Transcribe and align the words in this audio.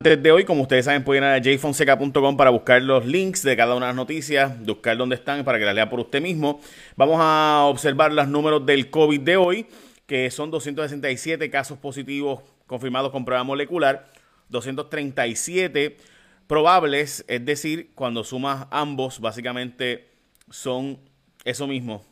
Desde 0.00 0.30
hoy, 0.30 0.44
como 0.44 0.62
ustedes 0.62 0.84
saben, 0.84 1.02
pueden 1.02 1.24
ir 1.24 1.30
a 1.30 1.58
jfonseca.com 1.58 2.36
para 2.36 2.50
buscar 2.50 2.80
los 2.80 3.04
links 3.04 3.42
de 3.42 3.56
cada 3.56 3.74
una 3.74 3.86
de 3.86 3.90
las 3.90 3.96
noticias, 3.96 4.64
buscar 4.64 4.96
dónde 4.96 5.16
están 5.16 5.44
para 5.44 5.58
que 5.58 5.64
las 5.64 5.74
lea 5.74 5.90
por 5.90 5.98
usted 5.98 6.22
mismo. 6.22 6.60
Vamos 6.94 7.16
a 7.18 7.64
observar 7.64 8.12
los 8.12 8.28
números 8.28 8.64
del 8.64 8.90
COVID 8.90 9.20
de 9.20 9.36
hoy, 9.36 9.66
que 10.06 10.30
son 10.30 10.52
267 10.52 11.50
casos 11.50 11.78
positivos 11.78 12.42
confirmados 12.68 13.10
con 13.10 13.24
prueba 13.24 13.42
molecular, 13.42 14.08
237 14.50 15.96
probables, 16.46 17.24
es 17.26 17.44
decir, 17.44 17.90
cuando 17.96 18.22
sumas 18.22 18.68
ambos, 18.70 19.18
básicamente 19.18 20.10
son 20.48 21.00
eso 21.44 21.66
mismo, 21.66 22.06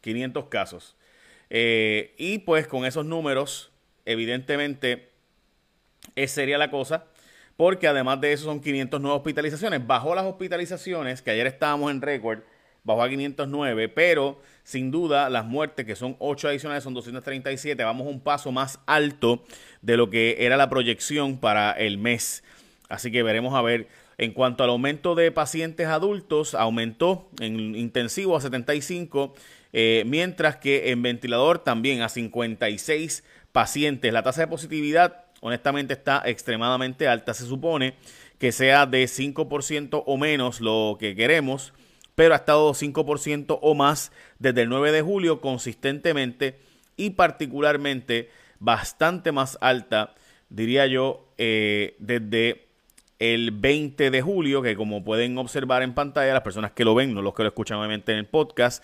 500 0.00 0.46
casos. 0.46 0.96
Eh, 1.50 2.16
y 2.18 2.38
pues 2.38 2.66
con 2.66 2.84
esos 2.84 3.06
números, 3.06 3.70
evidentemente 4.04 5.15
es 6.16 6.32
seria 6.32 6.58
la 6.58 6.70
cosa, 6.70 7.04
porque 7.56 7.86
además 7.86 8.20
de 8.20 8.32
eso 8.32 8.44
son 8.44 8.60
500 8.60 9.00
nuevas 9.00 9.18
hospitalizaciones. 9.18 9.86
Bajó 9.86 10.14
las 10.14 10.24
hospitalizaciones, 10.24 11.22
que 11.22 11.30
ayer 11.30 11.46
estábamos 11.46 11.90
en 11.90 12.02
récord, 12.02 12.40
bajó 12.82 13.02
a 13.02 13.08
509, 13.08 13.88
pero 13.88 14.40
sin 14.64 14.90
duda 14.90 15.30
las 15.30 15.44
muertes, 15.44 15.86
que 15.86 15.96
son 15.96 16.16
8 16.18 16.48
adicionales, 16.48 16.84
son 16.84 16.94
237. 16.94 17.82
Vamos 17.84 18.06
un 18.06 18.20
paso 18.20 18.50
más 18.52 18.80
alto 18.86 19.44
de 19.82 19.96
lo 19.96 20.10
que 20.10 20.36
era 20.40 20.56
la 20.56 20.68
proyección 20.68 21.38
para 21.38 21.72
el 21.72 21.98
mes. 21.98 22.42
Así 22.88 23.10
que 23.10 23.22
veremos 23.22 23.54
a 23.54 23.62
ver. 23.62 23.88
En 24.18 24.32
cuanto 24.32 24.64
al 24.64 24.70
aumento 24.70 25.14
de 25.14 25.30
pacientes 25.30 25.88
adultos, 25.88 26.54
aumentó 26.54 27.28
en 27.38 27.76
intensivo 27.76 28.34
a 28.34 28.40
75, 28.40 29.34
eh, 29.74 30.04
mientras 30.06 30.56
que 30.56 30.90
en 30.90 31.02
ventilador 31.02 31.58
también 31.58 32.00
a 32.00 32.08
56 32.08 33.24
pacientes. 33.52 34.10
La 34.14 34.22
tasa 34.22 34.40
de 34.40 34.46
positividad 34.46 35.25
honestamente 35.40 35.94
está 35.94 36.22
extremadamente 36.24 37.08
alta. 37.08 37.34
Se 37.34 37.46
supone 37.46 37.94
que 38.38 38.52
sea 38.52 38.86
de 38.86 39.04
5% 39.04 40.02
o 40.06 40.16
menos 40.16 40.60
lo 40.60 40.96
que 40.98 41.14
queremos, 41.16 41.72
pero 42.14 42.34
ha 42.34 42.38
estado 42.38 42.72
5% 42.72 43.58
o 43.60 43.74
más 43.74 44.12
desde 44.38 44.62
el 44.62 44.68
9 44.68 44.92
de 44.92 45.02
julio 45.02 45.40
consistentemente 45.40 46.58
y 46.96 47.10
particularmente 47.10 48.30
bastante 48.58 49.32
más 49.32 49.58
alta, 49.60 50.14
diría 50.48 50.86
yo, 50.86 51.28
eh, 51.38 51.94
desde 51.98 52.66
el 53.18 53.50
20 53.50 54.10
de 54.10 54.22
julio, 54.22 54.62
que 54.62 54.76
como 54.76 55.04
pueden 55.04 55.38
observar 55.38 55.82
en 55.82 55.94
pantalla, 55.94 56.32
las 56.32 56.42
personas 56.42 56.72
que 56.72 56.84
lo 56.84 56.94
ven, 56.94 57.14
no 57.14 57.22
los 57.22 57.34
que 57.34 57.42
lo 57.42 57.48
escuchan 57.48 57.78
obviamente 57.78 58.12
en 58.12 58.18
el 58.18 58.26
podcast, 58.26 58.82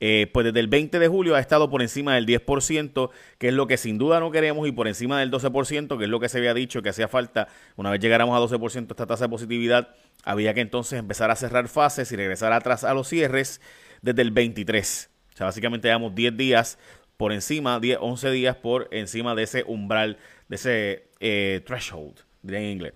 eh, 0.00 0.28
pues 0.32 0.44
desde 0.44 0.60
el 0.60 0.68
20 0.68 0.98
de 0.98 1.08
julio 1.08 1.36
ha 1.36 1.40
estado 1.40 1.68
por 1.68 1.82
encima 1.82 2.14
del 2.14 2.26
10%, 2.26 3.10
que 3.38 3.48
es 3.48 3.54
lo 3.54 3.66
que 3.66 3.76
sin 3.76 3.98
duda 3.98 4.18
no 4.18 4.30
queremos, 4.30 4.66
y 4.66 4.72
por 4.72 4.88
encima 4.88 5.20
del 5.20 5.30
12%, 5.30 5.98
que 5.98 6.04
es 6.04 6.10
lo 6.10 6.20
que 6.20 6.28
se 6.28 6.38
había 6.38 6.54
dicho 6.54 6.80
que 6.80 6.88
hacía 6.88 7.06
falta. 7.06 7.48
Una 7.76 7.90
vez 7.90 8.00
llegáramos 8.00 8.34
a 8.36 8.56
12% 8.56 8.90
esta 8.90 9.06
tasa 9.06 9.24
de 9.26 9.28
positividad, 9.28 9.94
había 10.24 10.54
que 10.54 10.62
entonces 10.62 10.98
empezar 10.98 11.30
a 11.30 11.36
cerrar 11.36 11.68
fases 11.68 12.10
y 12.12 12.16
regresar 12.16 12.52
atrás 12.52 12.82
a 12.84 12.94
los 12.94 13.08
cierres 13.08 13.60
desde 14.00 14.22
el 14.22 14.30
23. 14.30 15.10
O 15.34 15.36
sea, 15.36 15.46
básicamente 15.46 15.88
llevamos 15.88 16.14
10 16.14 16.36
días 16.36 16.78
por 17.18 17.32
encima, 17.32 17.78
10, 17.78 17.98
11 18.00 18.30
días 18.30 18.56
por 18.56 18.88
encima 18.92 19.34
de 19.34 19.42
ese 19.42 19.64
umbral, 19.66 20.16
de 20.48 20.56
ese 20.56 21.04
eh, 21.20 21.60
threshold, 21.66 22.20
en 22.48 22.64
inglés. 22.64 22.94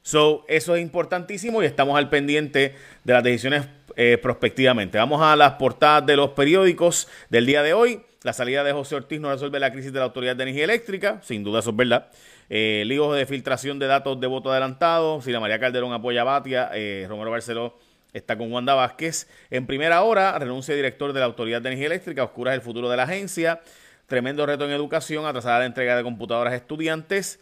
So, 0.00 0.44
eso 0.48 0.76
es 0.76 0.82
importantísimo 0.82 1.62
y 1.62 1.66
estamos 1.66 1.98
al 1.98 2.08
pendiente 2.08 2.74
de 3.04 3.12
las 3.12 3.24
decisiones 3.24 3.66
eh, 3.98 4.18
prospectivamente. 4.18 4.98
Vamos 4.98 5.22
a 5.22 5.34
las 5.36 5.52
portadas 5.52 6.04
de 6.04 6.16
los 6.16 6.30
periódicos 6.32 7.08
del 7.30 7.46
día 7.46 7.62
de 7.62 7.72
hoy. 7.72 8.02
La 8.24 8.34
salida 8.34 8.62
de 8.62 8.72
José 8.72 8.94
Ortiz 8.94 9.18
no 9.20 9.32
resuelve 9.32 9.58
la 9.58 9.72
crisis 9.72 9.90
de 9.90 10.00
la 10.00 10.04
Autoridad 10.04 10.36
de 10.36 10.42
Energía 10.42 10.64
Eléctrica, 10.64 11.18
sin 11.22 11.42
duda 11.42 11.60
eso 11.60 11.70
es 11.70 11.76
verdad. 11.76 12.08
Eh, 12.50 12.82
líos 12.84 13.16
de 13.16 13.24
filtración 13.24 13.78
de 13.78 13.86
datos 13.86 14.20
de 14.20 14.26
voto 14.26 14.50
adelantado. 14.50 15.18
la 15.24 15.40
María 15.40 15.58
Calderón 15.58 15.94
apoya 15.94 16.20
a 16.20 16.24
Batia, 16.24 16.70
eh, 16.74 17.06
Romero 17.08 17.30
Barceló 17.30 17.78
está 18.12 18.36
con 18.36 18.52
Wanda 18.52 18.74
Vázquez. 18.74 19.30
En 19.50 19.66
primera 19.66 20.02
hora, 20.02 20.38
renuncia 20.38 20.74
director 20.74 21.14
de 21.14 21.20
la 21.20 21.26
Autoridad 21.26 21.62
de 21.62 21.70
Energía 21.70 21.86
Eléctrica, 21.86 22.22
oscura 22.22 22.52
el 22.52 22.60
futuro 22.60 22.90
de 22.90 22.98
la 22.98 23.04
agencia. 23.04 23.62
Tremendo 24.06 24.44
reto 24.44 24.66
en 24.66 24.72
educación, 24.72 25.24
atrasada 25.24 25.60
la 25.60 25.66
entrega 25.66 25.96
de 25.96 26.02
computadoras 26.02 26.52
a 26.52 26.56
estudiantes, 26.56 27.40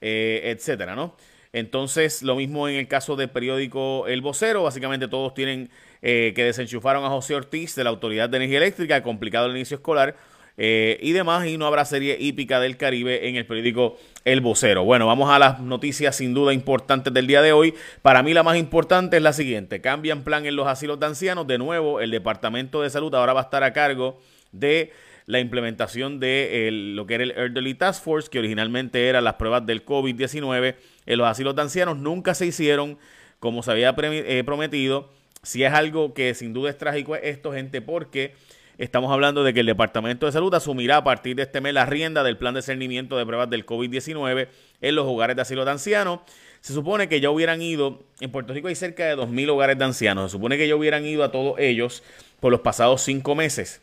etcétera, 0.00 0.94
¿no? 0.94 1.16
Entonces, 1.52 2.22
lo 2.22 2.36
mismo 2.36 2.68
en 2.68 2.76
el 2.76 2.86
caso 2.86 3.16
del 3.16 3.30
periódico 3.30 4.06
El 4.06 4.20
Vocero, 4.20 4.62
básicamente 4.62 5.08
todos 5.08 5.32
tienen 5.32 5.70
eh, 6.02 6.32
que 6.34 6.44
desenchufaron 6.44 7.04
a 7.04 7.08
José 7.08 7.34
Ortiz 7.34 7.74
de 7.74 7.84
la 7.84 7.90
Autoridad 7.90 8.28
de 8.28 8.36
Energía 8.38 8.58
Eléctrica, 8.58 9.02
complicado 9.02 9.46
el 9.46 9.56
inicio 9.56 9.76
escolar. 9.76 10.16
Eh, 10.58 10.98
y 11.02 11.12
demás, 11.12 11.46
y 11.46 11.58
no 11.58 11.66
habrá 11.66 11.84
serie 11.84 12.16
hípica 12.18 12.60
del 12.60 12.78
Caribe 12.78 13.28
en 13.28 13.36
el 13.36 13.44
periódico 13.44 13.98
El 14.24 14.40
Vocero. 14.40 14.84
Bueno, 14.84 15.06
vamos 15.06 15.30
a 15.30 15.38
las 15.38 15.60
noticias 15.60 16.16
sin 16.16 16.32
duda 16.32 16.54
importantes 16.54 17.12
del 17.12 17.26
día 17.26 17.42
de 17.42 17.52
hoy. 17.52 17.74
Para 18.00 18.22
mí 18.22 18.32
la 18.32 18.42
más 18.42 18.56
importante 18.56 19.18
es 19.18 19.22
la 19.22 19.34
siguiente, 19.34 19.82
cambian 19.82 20.24
plan 20.24 20.46
en 20.46 20.56
los 20.56 20.66
asilos 20.66 20.98
de 20.98 21.06
ancianos. 21.06 21.46
De 21.46 21.58
nuevo, 21.58 22.00
el 22.00 22.10
Departamento 22.10 22.80
de 22.80 22.88
Salud 22.88 23.14
ahora 23.14 23.34
va 23.34 23.40
a 23.40 23.44
estar 23.44 23.62
a 23.64 23.74
cargo 23.74 24.18
de 24.52 24.92
la 25.26 25.40
implementación 25.40 26.20
de 26.20 26.70
lo 26.72 27.06
que 27.06 27.16
era 27.16 27.24
el 27.24 27.32
Elderly 27.32 27.74
Task 27.74 28.02
Force, 28.02 28.30
que 28.30 28.38
originalmente 28.38 29.08
eran 29.08 29.24
las 29.24 29.34
pruebas 29.34 29.66
del 29.66 29.84
COVID-19 29.84 30.76
en 31.04 31.18
los 31.18 31.28
asilos 31.28 31.54
de 31.54 31.62
ancianos, 31.62 31.98
nunca 31.98 32.34
se 32.34 32.46
hicieron 32.46 32.96
como 33.40 33.62
se 33.62 33.72
había 33.72 33.94
eh, 33.98 34.42
prometido. 34.44 35.10
Si 35.46 35.62
es 35.62 35.72
algo 35.72 36.12
que 36.12 36.34
sin 36.34 36.52
duda 36.52 36.70
es 36.70 36.76
trágico 36.76 37.14
esto, 37.14 37.52
gente, 37.52 37.80
porque 37.80 38.34
estamos 38.78 39.12
hablando 39.12 39.44
de 39.44 39.54
que 39.54 39.60
el 39.60 39.66
Departamento 39.66 40.26
de 40.26 40.32
Salud 40.32 40.52
asumirá 40.52 40.96
a 40.96 41.04
partir 41.04 41.36
de 41.36 41.44
este 41.44 41.60
mes 41.60 41.72
la 41.72 41.86
rienda 41.86 42.24
del 42.24 42.36
plan 42.36 42.52
de 42.52 42.62
cernimiento 42.62 43.16
de 43.16 43.24
pruebas 43.24 43.48
del 43.48 43.64
COVID-19 43.64 44.48
en 44.80 44.94
los 44.96 45.06
hogares 45.06 45.36
de 45.36 45.42
asilo 45.42 45.64
de 45.64 45.70
ancianos. 45.70 46.18
Se 46.60 46.72
supone 46.72 47.08
que 47.08 47.20
ya 47.20 47.30
hubieran 47.30 47.62
ido, 47.62 48.02
en 48.18 48.32
Puerto 48.32 48.54
Rico 48.54 48.66
hay 48.66 48.74
cerca 48.74 49.04
de 49.04 49.16
2.000 49.16 49.48
hogares 49.50 49.78
de 49.78 49.84
ancianos, 49.84 50.32
se 50.32 50.36
supone 50.36 50.58
que 50.58 50.66
ya 50.66 50.74
hubieran 50.74 51.06
ido 51.06 51.22
a 51.22 51.30
todos 51.30 51.60
ellos 51.60 52.02
por 52.40 52.50
los 52.50 52.62
pasados 52.62 53.02
cinco 53.02 53.36
meses. 53.36 53.80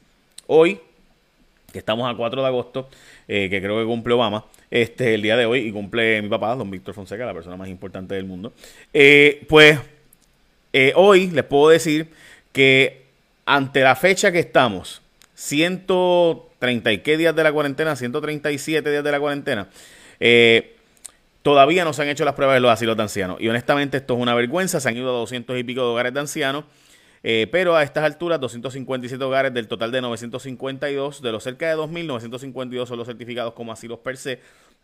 Hoy, 0.47 0.81
que 1.72 1.80
estamos 1.80 2.13
a 2.13 2.18
4 2.18 2.41
de 2.41 2.47
agosto, 2.50 2.90
eh, 3.30 3.50
que 3.50 3.62
creo 3.62 3.80
que 3.80 3.85
cumple 3.85 4.13
Obama, 4.16 4.44
este, 4.69 5.13
el 5.13 5.22
día 5.22 5.38
de 5.38 5.45
hoy, 5.45 5.62
y 5.62 5.72
cumple 5.72 6.22
mi 6.22 6.28
papá, 6.28 6.57
don 6.57 6.69
Víctor 6.69 6.94
Fonseca, 6.94 7.25
la 7.25 7.34
persona 7.34 7.56
más 7.56 7.69
importante 7.69 8.16
del 8.16 8.25
mundo. 8.25 8.51
Eh, 8.94 9.45
pues 9.47 9.80
eh, 10.74 10.94
hoy 10.96 11.28
les 11.28 11.44
puedo 11.46 11.70
decir 11.70 12.10
que 12.52 13.06
ante 13.46 13.82
la 13.82 13.96
fecha 13.96 14.32
que 14.32 14.40
estamos, 14.40 15.02
130 15.36 16.92
y 16.92 16.98
qué 17.00 17.18
días 17.18 17.36
de 17.36 17.44
la 17.44 17.52
cuarentena, 17.52 17.96
137 17.96 18.90
días 18.90 19.04
de 19.04 19.12
la 19.12 19.20
cuarentena, 19.20 19.70
todavía 21.42 21.84
no 21.84 21.94
se 21.94 22.02
han 22.02 22.10
hecho 22.10 22.26
las 22.26 22.34
pruebas 22.34 22.56
de 22.56 22.62
los 22.62 22.72
asilos 22.72 22.98
de 22.98 23.04
ancianos. 23.04 23.38
Y 23.40 23.50
honestamente 23.50 23.98
esto 23.98 24.16
es 24.16 24.20
una 24.20 24.34
vergüenza, 24.34 24.80
se 24.80 24.90
han 24.90 24.98
ido 24.98 25.10
a 25.10 25.20
200 25.20 25.58
y 25.58 25.64
pico 25.64 25.82
de 25.82 25.88
hogares 25.88 26.14
de 26.14 26.20
ancianos. 26.20 26.66
Eh, 27.26 27.48
pero 27.52 27.76
a 27.78 27.84
estas 27.84 28.04
alturas, 28.04 28.40
257 28.42 29.24
hogares 29.24 29.54
del 29.54 29.70
total 29.70 29.92
de 29.92 30.02
952, 30.02 31.22
de 31.22 31.32
los 31.32 31.42
cerca 31.42 31.70
de 31.70 31.76
2.952 31.76 32.86
son 32.86 32.98
los 32.98 33.08
certificados 33.08 33.54
como 33.54 33.72
asilos 33.72 34.00
per 34.00 34.18
se. 34.18 34.40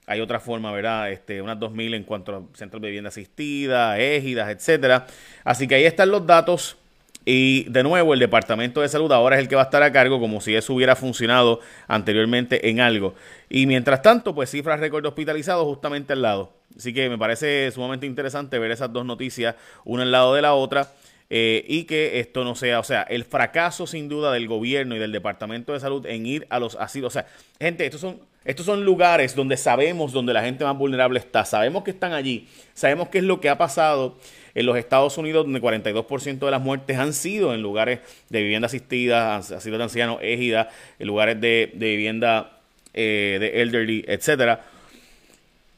Hay 0.10 0.22
otra 0.22 0.40
forma, 0.40 0.72
¿verdad? 0.72 1.12
Este, 1.12 1.40
unas 1.40 1.60
2.000 1.60 1.96
en 1.96 2.04
cuanto 2.04 2.36
a 2.36 2.58
centros 2.58 2.82
de 2.82 2.88
vivienda 2.88 3.10
asistida, 3.10 4.00
égidas, 4.00 4.50
etcétera. 4.50 5.06
Así 5.44 5.68
que 5.68 5.76
ahí 5.76 5.86
están 5.86 6.10
los 6.10 6.26
datos. 6.26 6.78
Y 7.26 7.66
de 7.70 7.84
nuevo, 7.84 8.16
el 8.16 8.20
Departamento 8.20 8.82
de 8.82 8.90
Salud 8.90 9.12
ahora 9.12 9.36
es 9.36 9.42
el 9.44 9.48
que 9.48 9.56
va 9.56 9.62
a 9.62 9.66
estar 9.66 9.84
a 9.84 9.92
cargo, 9.92 10.20
como 10.20 10.42
si 10.42 10.56
eso 10.56 10.74
hubiera 10.74 10.96
funcionado 10.96 11.60
anteriormente 11.88 12.70
en 12.70 12.80
algo. 12.80 13.14
Y 13.50 13.68
mientras 13.68 14.02
tanto, 14.02 14.34
pues 14.34 14.50
cifras 14.50 14.80
récord 14.80 15.06
hospitalizados 15.06 15.64
justamente 15.66 16.14
al 16.14 16.24
lado. 16.24 16.54
Así 16.76 16.92
que 16.92 17.08
me 17.08 17.20
parece 17.20 17.70
sumamente 17.72 18.08
interesante 18.08 18.58
ver 18.58 18.72
esas 18.72 18.92
dos 18.92 19.06
noticias, 19.06 19.56
una 19.86 20.04
al 20.04 20.12
lado 20.12 20.34
de 20.34 20.42
la 20.42 20.56
otra. 20.56 20.90
Eh, 21.32 21.64
y 21.68 21.84
que 21.84 22.20
esto 22.20 22.44
no 22.44 22.56
sea, 22.56 22.80
o 22.80 22.84
sea, 22.84 23.04
el 23.04 23.24
fracaso 23.24 23.86
sin 23.86 24.10
duda 24.10 24.32
del 24.32 24.48
gobierno 24.48 24.96
y 24.96 25.00
del 25.00 25.12
Departamento 25.12 25.74
de 25.74 25.80
Salud 25.80 26.04
en 26.08 26.26
ir 26.26 26.48
a 26.50 26.60
los 26.60 26.76
asilos. 26.76 27.10
O 27.10 27.14
sea, 27.14 27.28
gente, 27.60 27.86
estos 27.86 28.02
son, 28.02 28.20
estos 28.46 28.66
son 28.66 28.86
lugares 28.86 29.36
donde 29.36 29.58
sabemos 29.58 30.12
donde 30.12 30.34
la 30.34 30.42
gente 30.42 30.64
más 30.64 30.78
vulnerable 30.78 31.20
está, 31.20 31.46
sabemos 31.46 31.84
que 31.84 31.92
están 31.92 32.14
allí, 32.14 32.48
sabemos 32.74 33.10
qué 33.10 33.20
es 33.20 33.24
lo 33.24 33.42
que 33.42 33.50
ha 33.50 33.58
pasado 33.58 34.18
en 34.56 34.66
los 34.66 34.78
Estados 34.78 35.18
Unidos, 35.18 35.46
donde 35.46 35.62
42% 35.62 36.40
de 36.40 36.52
las 36.52 36.62
muertes 36.62 36.98
han 36.98 37.14
sido 37.14 37.54
en 37.54 37.62
lugares 37.62 38.00
de 38.30 38.42
vivienda 38.42 38.66
asistida, 38.66 39.38
asilos 39.38 39.78
de 39.78 39.84
ancianos, 39.84 40.18
égida, 40.22 40.70
en 40.98 41.08
lugares 41.08 41.40
de, 41.40 41.72
vivienda 41.74 42.60
eh, 42.94 43.38
de 43.40 43.62
elderly, 43.62 44.04
etcétera. 44.08 44.66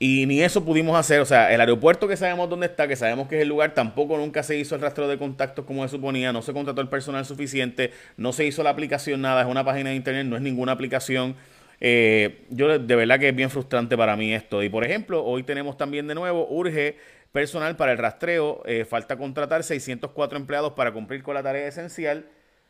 Y 0.03 0.25
ni 0.25 0.41
eso 0.41 0.65
pudimos 0.65 0.97
hacer. 0.97 1.19
O 1.19 1.25
sea, 1.25 1.53
el 1.53 1.61
aeropuerto 1.61 2.07
que 2.07 2.17
sabemos 2.17 2.49
dónde 2.49 2.65
está, 2.65 2.87
que 2.87 2.95
sabemos 2.95 3.27
que 3.27 3.35
es 3.35 3.43
el 3.43 3.49
lugar, 3.49 3.75
tampoco 3.75 4.17
nunca 4.17 4.41
se 4.41 4.57
hizo 4.57 4.73
el 4.73 4.81
rastro 4.81 5.07
de 5.07 5.19
contactos 5.19 5.63
como 5.63 5.83
se 5.83 5.89
suponía. 5.89 6.33
No 6.33 6.41
se 6.41 6.53
contrató 6.53 6.81
el 6.81 6.89
personal 6.89 7.23
suficiente. 7.23 7.91
No 8.17 8.33
se 8.33 8.43
hizo 8.45 8.63
la 8.63 8.71
aplicación, 8.71 9.21
nada. 9.21 9.41
Es 9.41 9.47
una 9.47 9.63
página 9.63 9.91
de 9.91 9.95
internet, 9.95 10.25
no 10.25 10.35
es 10.35 10.41
ninguna 10.41 10.71
aplicación. 10.71 11.35
Eh, 11.83 12.45
yo 12.49 12.77
de 12.77 12.95
verdad 12.95 13.19
que 13.19 13.29
es 13.29 13.35
bien 13.35 13.49
frustrante 13.49 13.97
para 13.97 14.15
mí 14.15 14.33
esto. 14.33 14.63
Y 14.63 14.69
por 14.69 14.85
ejemplo, 14.85 15.25
hoy 15.25 15.43
tenemos 15.43 15.77
también 15.77 16.07
de 16.07 16.15
nuevo, 16.15 16.47
urge 16.49 16.97
personal 17.31 17.75
para 17.75 17.91
el 17.91 17.97
rastreo. 17.97 18.61
Eh, 18.65 18.85
falta 18.85 19.17
contratar 19.17 19.63
604 19.63 20.37
empleados 20.37 20.73
para 20.73 20.93
cumplir 20.93 21.23
con 21.23 21.33
la 21.33 21.43
tarea 21.43 21.67
esencial 21.67 22.25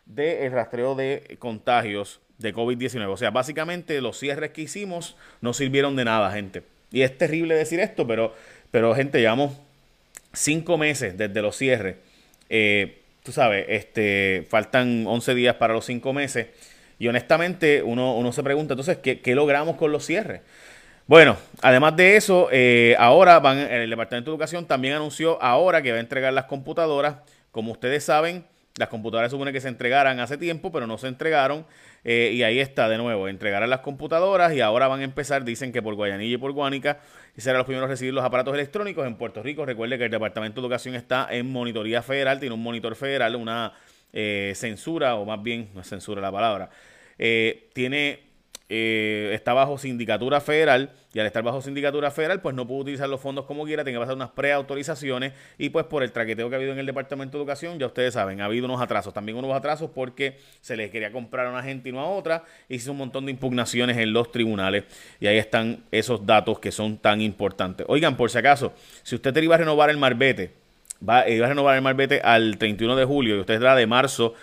del 0.06 0.52
rastreo 0.52 0.96
de 0.96 1.38
contagios 1.40 2.22
de 2.38 2.54
COVID-19. 2.54 3.08
O 3.08 3.18
sea, 3.18 3.30
básicamente 3.32 4.00
los 4.02 4.18
cierres 4.18 4.52
que 4.52 4.62
hicimos 4.62 5.18
no 5.42 5.54
sirvieron 5.54 5.96
de 5.96 6.06
nada, 6.06 6.32
gente. 6.32 6.64
Y 6.92 7.02
es 7.04 7.18
terrible 7.18 7.56
decir 7.56 7.80
esto, 7.80 8.08
pero 8.08 8.34
Pero 8.72 8.96
gente, 8.96 9.20
llevamos 9.20 9.58
cinco 10.32 10.78
meses 10.78 11.18
desde 11.18 11.42
los 11.42 11.58
cierres. 11.58 11.98
Eh, 12.50 13.02
tú 13.22 13.34
sabes, 13.34 13.66
este, 13.68 14.48
faltan 14.50 15.06
11 15.06 15.36
días 15.36 15.56
para 15.56 15.74
los 15.74 15.86
cinco 15.86 16.14
meses. 16.14 16.48
Y 17.02 17.08
honestamente 17.08 17.82
uno, 17.82 18.16
uno 18.16 18.32
se 18.32 18.44
pregunta, 18.44 18.74
entonces, 18.74 19.00
¿qué, 19.00 19.22
¿qué, 19.22 19.34
logramos 19.34 19.76
con 19.76 19.92
los 19.92 20.06
cierres? 20.06 20.42
Bueno, 21.08 21.36
además 21.64 21.96
de 21.96 22.16
eso, 22.16 22.48
eh, 22.52 22.96
ahora 23.00 23.40
van, 23.40 23.58
el 23.58 23.90
Departamento 23.90 24.30
de 24.30 24.36
Educación 24.36 24.68
también 24.68 24.94
anunció 24.94 25.42
ahora 25.42 25.82
que 25.82 25.90
va 25.90 25.98
a 25.98 26.00
entregar 26.00 26.32
las 26.32 26.46
computadoras. 26.46 27.16
Como 27.50 27.72
ustedes 27.72 28.04
saben, 28.04 28.46
las 28.78 28.90
computadoras 28.90 29.32
supone 29.32 29.52
que 29.52 29.60
se 29.60 29.68
entregaran 29.68 30.20
hace 30.20 30.38
tiempo, 30.38 30.72
pero 30.72 30.86
no 30.86 31.00
se 31.00 31.08
entregaron. 31.08 31.66
Eh, 32.04 32.34
y 32.36 32.44
ahí 32.44 32.60
está 32.60 32.88
de 32.88 33.00
nuevo, 33.00 33.28
entregarán 33.28 33.72
las 33.72 33.80
computadoras 33.80 34.54
y 34.54 34.62
ahora 34.62 34.88
van 34.88 35.00
a 35.00 35.04
empezar, 35.04 35.44
dicen 35.44 35.72
que 35.72 35.82
por 35.82 35.96
Guayanilla 35.96 36.36
y 36.36 36.38
por 36.38 36.52
Guánica, 36.52 37.00
serán 37.36 37.58
los 37.58 37.66
primeros 37.66 37.88
a 37.88 37.92
recibir 37.92 38.14
los 38.14 38.24
aparatos 38.24 38.54
electrónicos 38.54 39.08
en 39.08 39.16
Puerto 39.16 39.42
Rico. 39.42 39.66
Recuerde 39.66 39.98
que 39.98 40.06
el 40.06 40.12
Departamento 40.12 40.62
de 40.62 40.68
Educación 40.68 40.94
está 40.94 41.28
en 41.32 41.52
monitoría 41.52 42.04
federal, 42.04 42.40
tiene 42.40 42.54
un 42.54 42.62
monitor 42.62 42.96
federal, 42.96 43.36
una 43.36 43.74
eh, 44.14 44.54
censura, 44.56 45.16
o 45.16 45.26
más 45.26 45.42
bien, 45.42 45.70
no 45.74 45.82
es 45.82 45.88
censura 45.88 46.22
la 46.22 46.32
palabra, 46.32 46.70
eh, 47.18 47.70
tiene 47.74 48.32
eh, 48.74 49.32
está 49.34 49.52
bajo 49.52 49.78
sindicatura 49.78 50.40
federal 50.40 50.92
y 51.14 51.20
al 51.20 51.26
estar 51.26 51.44
bajo 51.44 51.62
sindicatura 51.62 52.10
federal 52.10 52.40
pues 52.40 52.56
no 52.56 52.66
puede 52.66 52.84
utilizar 52.84 53.10
los 53.10 53.20
fondos 53.20 53.44
como 53.44 53.66
quiera, 53.66 53.84
tiene 53.84 53.98
que 53.98 54.00
pasar 54.00 54.16
unas 54.16 54.30
preautorizaciones 54.30 55.34
y 55.58 55.72
pues 55.72 55.86
por 55.88 56.04
el 56.04 56.14
traqueteo 56.14 56.48
que 56.48 56.56
ha 56.56 56.58
habido 56.58 56.72
en 56.72 56.80
el 56.80 56.86
Departamento 56.86 57.38
de 57.38 57.42
Educación, 57.42 57.80
ya 57.80 57.88
ustedes 57.88 58.14
saben, 58.14 58.40
ha 58.40 58.46
habido 58.46 58.68
unos 58.68 58.80
atrasos, 58.80 59.14
también 59.14 59.38
unos 59.38 59.54
atrasos 59.54 59.90
porque 59.94 60.38
se 60.62 60.78
les 60.78 60.90
quería 60.90 61.12
comprar 61.12 61.48
a 61.48 61.50
una 61.50 61.64
gente 61.64 61.90
y 61.90 61.92
no 61.92 62.00
a 62.00 62.08
otra, 62.08 62.46
hizo 62.70 62.94
un 62.94 63.00
montón 63.00 63.26
de 63.26 63.32
impugnaciones 63.32 63.98
en 63.98 64.14
los 64.14 64.32
tribunales 64.32 64.86
y 65.20 65.28
ahí 65.28 65.38
están 65.38 65.84
esos 65.92 66.26
datos 66.26 66.58
que 66.60 66.72
son 66.72 66.98
tan 66.98 67.20
importantes. 67.20 67.86
Oigan, 67.90 68.16
por 68.16 68.32
si 68.32 68.38
acaso, 68.38 68.72
si 69.04 69.16
usted 69.16 69.34
te 69.34 69.44
iba 69.44 69.56
a 69.56 69.58
renovar 69.58 69.90
el 69.90 69.98
marbete, 69.98 70.61
va, 71.08 71.28
iba 71.30 71.46
a 71.46 71.50
renovar 71.50 71.76
el 71.76 71.82
marbete 71.82 72.22
al 72.22 72.58
31 72.58 72.96
de 72.96 73.06
julio 73.06 73.36
y 73.36 73.40
usted 73.40 73.60
da 73.60 73.76
de 73.76 73.88
marzo 73.88 74.34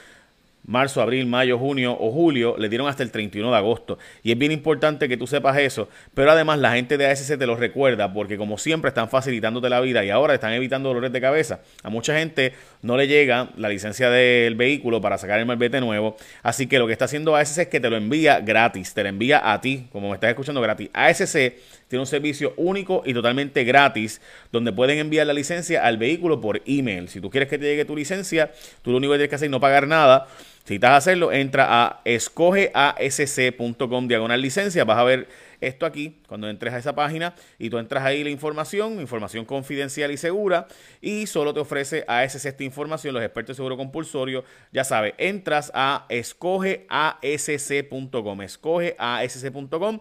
marzo, 0.69 1.00
abril, 1.00 1.26
mayo, 1.26 1.59
junio 1.59 1.97
o 1.99 2.12
julio, 2.12 2.55
le 2.59 2.69
dieron 2.69 2.88
hasta 2.88 3.03
el 3.03 3.11
31 3.11 3.50
de 3.50 3.56
agosto. 3.56 3.99
Y 4.23 4.31
es 4.31 4.38
bien 4.38 4.53
importante 4.53 5.09
que 5.09 5.17
tú 5.17 5.26
sepas 5.26 5.56
eso, 5.59 5.88
pero 6.15 6.31
además 6.31 6.59
la 6.59 6.73
gente 6.73 6.99
de 6.99 7.06
ASC 7.06 7.38
te 7.38 7.47
lo 7.47 7.56
recuerda 7.56 8.12
porque 8.12 8.37
como 8.37 8.59
siempre 8.59 8.88
están 8.88 9.09
facilitándote 9.09 9.70
la 9.70 9.81
vida 9.81 10.05
y 10.05 10.11
ahora 10.11 10.35
están 10.35 10.53
evitando 10.53 10.91
dolores 10.91 11.11
de 11.11 11.20
cabeza. 11.20 11.61
A 11.82 11.88
mucha 11.88 12.17
gente 12.19 12.53
no 12.82 12.99
le 12.99 13.09
llega 13.09 13.49
la 13.56 13.70
licencia 13.70 14.11
del 14.11 14.55
vehículo 14.56 15.00
para 15.00 15.17
sacar 15.17 15.41
el 15.41 15.47
malvete 15.47 15.81
nuevo, 15.81 16.17
así 16.43 16.67
que 16.67 16.79
lo 16.79 16.87
que 16.87 16.93
está 16.93 17.06
haciendo 17.06 17.35
ASC 17.35 17.59
es 17.59 17.69
que 17.69 17.81
te 17.81 17.88
lo 17.88 17.97
envía 17.97 18.41
gratis, 18.41 18.93
te 18.93 19.03
lo 19.03 19.09
envía 19.09 19.50
a 19.53 19.61
ti, 19.62 19.87
como 19.91 20.11
me 20.11 20.15
estás 20.15 20.31
escuchando 20.31 20.61
gratis. 20.61 20.91
ASC 20.93 21.55
tiene 21.88 22.00
un 22.00 22.06
servicio 22.06 22.53
único 22.59 23.03
y 23.06 23.15
totalmente 23.15 23.65
gratis 23.65 24.20
donde 24.53 24.70
pueden 24.73 24.99
enviar 24.99 25.26
la 25.26 25.32
licencia 25.32 25.85
al 25.85 25.97
vehículo 25.97 26.43
por 26.43 26.61
email. 26.67 27.09
Si 27.09 27.23
tú 27.23 27.31
quieres 27.31 27.49
que 27.49 27.56
te 27.56 27.65
llegue 27.65 27.87
tu 27.87 27.97
licencia, 27.97 28.53
tú 28.82 28.91
lo 28.91 28.99
único 28.99 29.15
que 29.15 29.19
tienes 29.19 29.31
que 29.31 29.37
hacer 29.37 29.47
es 29.47 29.50
no 29.50 29.61
pagar 29.61 29.87
nada 29.87 30.26
si 30.69 30.75
estás 30.75 30.91
a 30.91 30.97
hacerlo, 30.97 31.32
entra 31.32 31.67
a 31.70 32.03
escogeasc.com 32.05 34.06
diagonal 34.06 34.43
licencia. 34.43 34.85
Vas 34.85 34.99
a 34.99 35.05
ver 35.05 35.26
esto 35.62 35.87
aquí 35.87 36.20
cuando 36.29 36.47
entres 36.47 36.75
a 36.75 36.79
esa 36.79 36.94
página 36.94 37.35
y 37.59 37.70
tú 37.70 37.79
entras 37.79 38.05
ahí 38.05 38.23
la 38.23 38.29
información, 38.29 39.00
información 39.00 39.47
confidencial 39.47 40.11
y 40.11 40.19
segura 40.19 40.69
y 41.00 41.26
solo 41.26 41.55
te 41.55 41.61
ofrece 41.61 42.05
ASC 42.06 42.44
esta 42.44 42.65
información, 42.65 43.15
los 43.15 43.23
expertos 43.23 43.56
de 43.56 43.61
seguro 43.61 43.79
compulsorio. 43.79 44.44
Ya 44.70 44.85
sabes, 44.85 45.15
entras 45.17 45.70
a 45.73 46.05
escogeasc.com, 46.11 48.43
escogeasc.com 48.43 50.00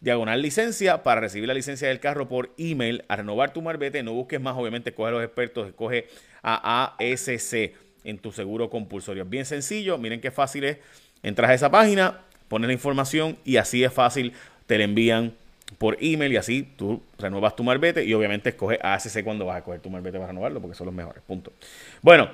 diagonal 0.00 0.40
licencia 0.40 1.02
para 1.02 1.22
recibir 1.22 1.48
la 1.48 1.54
licencia 1.54 1.88
del 1.88 1.98
carro 1.98 2.28
por 2.28 2.54
email 2.56 3.04
a 3.08 3.16
renovar 3.16 3.52
tu 3.52 3.62
marbete. 3.62 4.04
No 4.04 4.12
busques 4.12 4.40
más, 4.40 4.56
obviamente, 4.56 4.90
escoge 4.90 5.08
a 5.08 5.12
los 5.12 5.24
expertos, 5.24 5.66
escoge 5.66 6.06
a 6.40 6.94
ASC 7.00 7.87
en 8.04 8.18
tu 8.18 8.32
seguro 8.32 8.70
compulsorio. 8.70 9.24
Es 9.24 9.30
bien 9.30 9.44
sencillo, 9.44 9.98
miren 9.98 10.20
qué 10.20 10.30
fácil 10.30 10.64
es. 10.64 10.78
Entras 11.22 11.50
a 11.50 11.54
esa 11.54 11.70
página, 11.70 12.20
pones 12.48 12.68
la 12.68 12.72
información 12.72 13.38
y 13.44 13.56
así 13.56 13.84
es 13.84 13.92
fácil, 13.92 14.32
te 14.66 14.78
la 14.78 14.84
envían 14.84 15.34
por 15.76 15.98
email 16.00 16.32
y 16.32 16.36
así 16.36 16.62
tú 16.76 17.02
renuevas 17.18 17.54
tu 17.54 17.62
marbete 17.62 18.04
y 18.04 18.14
obviamente 18.14 18.50
escoges 18.50 18.78
ASC 18.82 19.22
cuando 19.22 19.44
vas 19.44 19.58
a 19.58 19.64
coger 19.64 19.80
tu 19.80 19.90
marbete 19.90 20.18
para 20.18 20.28
renovarlo 20.28 20.60
porque 20.60 20.76
son 20.76 20.86
los 20.86 20.94
mejores. 20.94 21.22
Punto. 21.26 21.52
Bueno, 22.00 22.30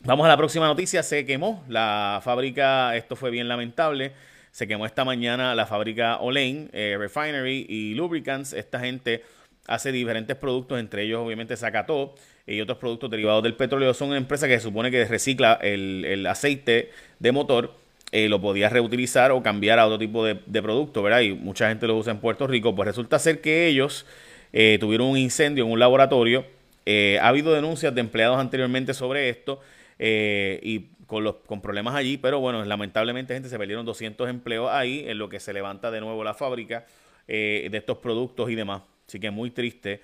vamos 0.00 0.24
a 0.26 0.28
la 0.28 0.36
próxima 0.36 0.66
noticia. 0.66 1.02
Se 1.02 1.26
quemó 1.26 1.64
la 1.68 2.20
fábrica, 2.22 2.94
esto 2.96 3.16
fue 3.16 3.30
bien 3.30 3.48
lamentable. 3.48 4.12
Se 4.52 4.68
quemó 4.68 4.86
esta 4.86 5.04
mañana 5.04 5.54
la 5.56 5.66
fábrica 5.66 6.18
Olain 6.18 6.70
eh, 6.72 6.96
Refinery 6.98 7.66
y 7.68 7.94
Lubricants. 7.94 8.52
Esta 8.52 8.78
gente 8.78 9.24
hace 9.66 9.90
diferentes 9.90 10.36
productos, 10.36 10.78
entre 10.78 11.02
ellos 11.02 11.20
obviamente 11.24 11.56
Zacató 11.56 12.14
y 12.46 12.60
otros 12.60 12.78
productos 12.78 13.10
derivados 13.10 13.42
del 13.42 13.54
petróleo. 13.54 13.94
Son 13.94 14.08
una 14.08 14.18
empresa 14.18 14.46
que 14.46 14.54
se 14.54 14.64
supone 14.64 14.90
que 14.90 15.04
recicla 15.04 15.58
el, 15.62 16.26
aceite 16.26 16.90
de 17.18 17.32
motor, 17.32 17.74
eh, 18.12 18.28
lo 18.28 18.40
podía 18.40 18.68
reutilizar 18.68 19.32
o 19.32 19.42
cambiar 19.42 19.78
a 19.78 19.86
otro 19.86 19.98
tipo 19.98 20.24
de, 20.24 20.62
producto, 20.62 21.02
¿verdad? 21.02 21.20
Y 21.20 21.32
mucha 21.32 21.68
gente 21.68 21.86
lo 21.86 21.96
usa 21.96 22.12
en 22.12 22.20
Puerto 22.20 22.46
Rico. 22.46 22.74
Pues 22.74 22.86
resulta 22.86 23.18
ser 23.18 23.40
que 23.40 23.66
ellos 23.66 24.06
eh, 24.52 24.78
tuvieron 24.78 25.08
un 25.08 25.16
incendio 25.16 25.64
en 25.64 25.70
un 25.70 25.78
laboratorio. 25.78 26.44
Eh, 26.86 27.18
ha 27.20 27.28
habido 27.28 27.52
denuncias 27.52 27.94
de 27.94 28.00
empleados 28.00 28.38
anteriormente 28.38 28.92
sobre 28.92 29.30
esto 29.30 29.60
y 29.98 30.86
con, 31.06 31.24
los, 31.24 31.36
con 31.46 31.62
problemas 31.62 31.94
allí, 31.94 32.18
pero 32.18 32.40
bueno, 32.40 32.62
lamentablemente 32.64 33.32
gente 33.32 33.48
se 33.48 33.56
perdieron 33.56 33.86
200 33.86 34.28
empleos 34.28 34.70
ahí 34.70 35.04
en 35.06 35.16
lo 35.16 35.28
que 35.30 35.40
se 35.40 35.52
levanta 35.54 35.90
de 35.90 36.00
nuevo 36.00 36.22
la 36.24 36.34
fábrica 36.34 36.84
de 37.26 37.70
estos 37.72 37.98
productos 37.98 38.50
y 38.50 38.54
demás. 38.54 38.82
Así 39.06 39.18
que 39.18 39.30
muy 39.30 39.50
triste 39.50 40.02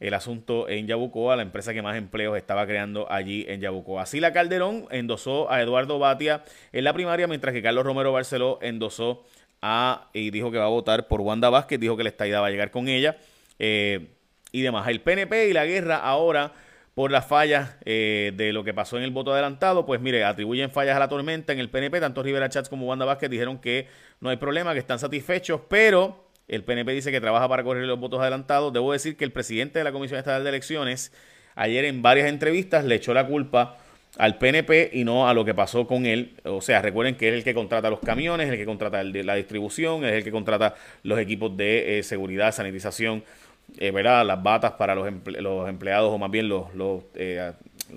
el 0.00 0.14
asunto 0.14 0.68
en 0.68 0.86
Yabucoa, 0.86 1.36
la 1.36 1.42
empresa 1.42 1.74
que 1.74 1.82
más 1.82 1.96
empleos 1.96 2.36
estaba 2.36 2.66
creando 2.66 3.10
allí 3.10 3.44
en 3.48 3.60
Yabucoa. 3.60 4.06
Sila 4.06 4.32
Calderón 4.32 4.86
endosó 4.90 5.50
a 5.50 5.60
Eduardo 5.60 5.98
Batia 5.98 6.44
en 6.72 6.84
la 6.84 6.92
primaria, 6.92 7.26
mientras 7.26 7.52
que 7.52 7.62
Carlos 7.62 7.84
Romero 7.84 8.12
Barceló 8.12 8.58
endosó 8.62 9.24
a 9.60 10.08
y 10.12 10.30
dijo 10.30 10.50
que 10.50 10.58
va 10.58 10.66
a 10.66 10.68
votar 10.68 11.08
por 11.08 11.20
Wanda 11.20 11.50
Vázquez, 11.50 11.80
dijo 11.80 11.96
que 11.96 12.04
la 12.04 12.10
estadía 12.10 12.40
va 12.40 12.46
a 12.46 12.50
llegar 12.50 12.70
con 12.70 12.88
ella 12.88 13.16
eh, 13.58 14.08
y 14.52 14.62
demás. 14.62 14.86
El 14.88 15.00
PNP 15.00 15.48
y 15.48 15.52
la 15.52 15.66
guerra 15.66 15.96
ahora 15.96 16.52
por 16.94 17.10
las 17.10 17.26
fallas 17.26 17.76
eh, 17.84 18.32
de 18.34 18.52
lo 18.52 18.64
que 18.64 18.74
pasó 18.74 18.98
en 18.98 19.04
el 19.04 19.10
voto 19.10 19.32
adelantado, 19.32 19.86
pues 19.86 20.00
mire, 20.00 20.24
atribuyen 20.24 20.70
fallas 20.70 20.96
a 20.96 20.98
la 20.98 21.08
tormenta 21.08 21.52
en 21.52 21.60
el 21.60 21.70
PNP, 21.70 22.00
tanto 22.00 22.22
Rivera 22.22 22.48
Chats 22.48 22.68
como 22.68 22.86
Wanda 22.86 23.04
Vázquez 23.04 23.30
dijeron 23.30 23.58
que 23.58 23.86
no 24.20 24.30
hay 24.30 24.36
problema, 24.36 24.72
que 24.72 24.80
están 24.80 24.98
satisfechos, 24.98 25.60
pero 25.68 26.27
el 26.48 26.64
PNP 26.64 26.92
dice 26.92 27.12
que 27.12 27.20
trabaja 27.20 27.48
para 27.48 27.62
correr 27.62 27.84
los 27.84 28.00
votos 28.00 28.20
adelantados. 28.20 28.72
Debo 28.72 28.92
decir 28.92 29.16
que 29.16 29.24
el 29.24 29.32
presidente 29.32 29.78
de 29.78 29.84
la 29.84 29.92
Comisión 29.92 30.18
Estatal 30.18 30.42
de 30.42 30.48
Elecciones 30.48 31.12
ayer 31.54 31.84
en 31.84 32.02
varias 32.02 32.28
entrevistas 32.28 32.84
le 32.84 32.94
echó 32.94 33.12
la 33.12 33.26
culpa 33.26 33.76
al 34.16 34.38
PNP 34.38 34.90
y 34.94 35.04
no 35.04 35.28
a 35.28 35.34
lo 35.34 35.44
que 35.44 35.54
pasó 35.54 35.86
con 35.86 36.06
él. 36.06 36.34
O 36.44 36.60
sea, 36.60 36.80
recuerden 36.80 37.16
que 37.16 37.28
es 37.28 37.34
el 37.34 37.44
que 37.44 37.54
contrata 37.54 37.90
los 37.90 38.00
camiones, 38.00 38.48
el 38.48 38.56
que 38.56 38.64
contrata 38.64 39.02
la 39.02 39.34
distribución, 39.34 40.04
es 40.04 40.12
el 40.12 40.24
que 40.24 40.30
contrata 40.30 40.74
los 41.02 41.18
equipos 41.18 41.56
de 41.56 41.98
eh, 41.98 42.02
seguridad, 42.02 42.52
sanitización, 42.52 43.22
eh, 43.78 43.90
¿verdad? 43.90 44.24
las 44.24 44.42
batas 44.42 44.72
para 44.72 44.94
los, 44.94 45.06
empleados 45.06 46.12
o 46.12 46.18
más 46.18 46.30
bien 46.30 46.48
los, 46.48 46.66
eh, 47.14 47.52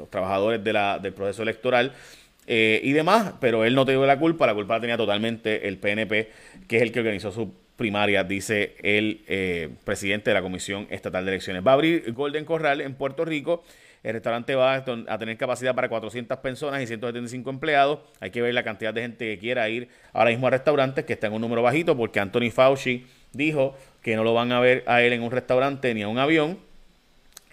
trabajadores 0.09 0.63
del 0.63 1.13
proceso 1.13 1.43
electoral. 1.43 1.93
y 2.47 2.91
demás, 2.91 3.33
pero 3.39 3.63
él 3.63 3.73
no 3.75 3.85
tuvo 3.85 4.05
la 4.05 4.19
culpa, 4.19 4.45
la 4.45 4.53
culpa 4.53 4.75
la 4.75 4.81
tenía 4.81 4.97
totalmente 4.97 5.67
el 5.67 5.77
PNP, 5.77 6.29
que 6.67 6.77
es 6.77 6.83
el 6.83 6.91
que 6.91 6.99
organizó 6.99 7.31
su 7.31 7.53
primaria, 7.81 8.23
dice 8.23 8.75
el 8.83 9.23
eh, 9.27 9.69
presidente 9.83 10.29
de 10.29 10.35
la 10.35 10.43
Comisión 10.43 10.85
Estatal 10.91 11.25
de 11.25 11.31
Elecciones. 11.31 11.65
Va 11.65 11.71
a 11.71 11.73
abrir 11.73 12.13
Golden 12.13 12.45
Corral 12.45 12.79
en 12.79 12.93
Puerto 12.93 13.25
Rico. 13.25 13.63
El 14.03 14.13
restaurante 14.13 14.53
va 14.53 14.75
a 14.75 15.17
tener 15.17 15.35
capacidad 15.35 15.73
para 15.73 15.89
400 15.89 16.38
personas 16.38 16.79
y 16.83 16.85
175 16.85 17.50
empleados. 17.50 18.01
Hay 18.19 18.29
que 18.29 18.39
ver 18.43 18.53
la 18.53 18.61
cantidad 18.61 18.93
de 18.93 19.01
gente 19.01 19.25
que 19.25 19.39
quiera 19.39 19.67
ir 19.67 19.89
ahora 20.13 20.29
mismo 20.29 20.45
a 20.45 20.51
restaurantes, 20.51 21.05
que 21.05 21.13
está 21.13 21.25
en 21.25 21.33
un 21.33 21.41
número 21.41 21.63
bajito, 21.63 21.97
porque 21.97 22.19
Anthony 22.19 22.51
Fauci 22.51 23.07
dijo 23.33 23.75
que 24.03 24.15
no 24.15 24.23
lo 24.23 24.35
van 24.35 24.51
a 24.51 24.59
ver 24.59 24.83
a 24.85 25.01
él 25.01 25.13
en 25.13 25.23
un 25.23 25.31
restaurante 25.31 25.91
ni 25.95 26.03
a 26.03 26.07
un 26.07 26.19
avión 26.19 26.59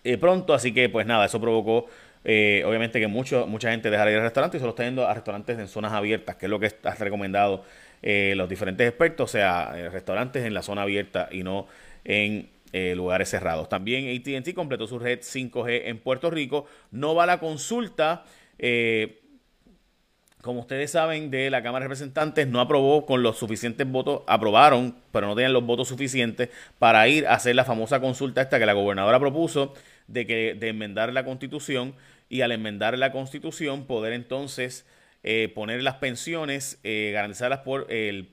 eh, 0.05 0.19
pronto. 0.19 0.53
Así 0.53 0.75
que, 0.75 0.91
pues 0.91 1.07
nada, 1.07 1.25
eso 1.25 1.41
provocó 1.41 1.87
eh, 2.25 2.63
obviamente 2.67 3.01
que 3.01 3.07
mucho, 3.07 3.47
mucha 3.47 3.71
gente 3.71 3.91
dejará 3.91 4.11
ir 4.11 4.17
al 4.17 4.25
restaurante 4.25 4.57
y 4.57 4.61
solo 4.61 4.71
está 4.71 4.85
yendo 4.85 5.07
a 5.07 5.15
restaurantes 5.15 5.59
en 5.59 5.69
zonas 5.69 5.93
abiertas, 5.93 6.37
que 6.37 6.47
es 6.47 6.51
lo 6.51 6.59
que 6.59 6.67
está 6.67 6.95
recomendado 6.95 7.65
eh, 8.03 8.35
los 8.37 8.49
diferentes 8.49 8.87
expertos, 8.89 9.31
o 9.31 9.33
sea, 9.33 9.73
eh, 9.77 9.89
restaurantes 9.89 10.45
en 10.45 10.55
la 10.55 10.63
zona 10.63 10.83
abierta 10.83 11.29
y 11.33 11.43
no 11.43 11.67
en 12.05 12.49
eh, 12.73 12.95
lugares 12.95 13.29
cerrados. 13.29 13.69
También 13.69 14.17
ATT 14.17 14.55
completó 14.55 14.87
su 14.87 14.99
red 14.99 15.21
5G 15.21 15.83
en 15.87 15.99
Puerto 15.99 16.31
Rico. 16.31 16.67
No 16.91 17.15
va 17.15 17.27
la 17.27 17.41
consulta. 17.41 18.25
como 20.43 20.61
ustedes 20.61 20.93
saben, 20.93 21.31
de 21.31 21.51
la 21.51 21.63
Cámara 21.63 21.85
de 21.85 21.89
Representantes 21.89 22.47
no 22.47 22.61
aprobó 22.61 23.05
con 23.05 23.23
los 23.23 23.37
suficientes 23.37 23.87
votos, 23.91 24.23
aprobaron, 24.27 24.95
pero 25.11 25.27
no 25.27 25.35
tenían 25.35 25.53
los 25.53 25.65
votos 25.65 25.89
suficientes 25.89 26.51
para 26.79 27.09
ir 27.09 27.27
a 27.27 27.35
hacer 27.35 27.57
la 27.57 27.65
famosa 27.65 28.01
consulta 28.01 28.41
esta 28.41 28.59
que 28.59 28.67
la 28.67 28.75
gobernadora 28.75 29.19
propuso 29.19 29.75
de 30.09 30.27
que 30.27 30.55
de 30.55 30.69
enmendar 30.69 31.13
la 31.13 31.25
constitución 31.25 31.95
y 32.29 32.41
al 32.41 32.53
enmendar 32.53 32.99
la 32.99 33.13
constitución 33.13 33.87
poder 33.87 34.13
entonces 34.13 34.85
eh, 35.23 35.51
poner 35.55 35.83
las 35.83 35.97
pensiones 35.97 36.81
eh, 36.83 37.11
garantizadas 37.13 37.61
por 37.61 37.91
el, 37.91 38.31